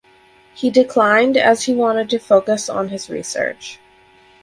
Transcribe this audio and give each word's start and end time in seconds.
He 0.55 0.71
declined 0.71 1.37
as 1.37 1.65
he 1.65 1.75
wanted 1.75 2.09
to 2.09 2.17
focus 2.17 2.69
on 2.69 2.87
his 2.89 3.07
research. 3.07 3.77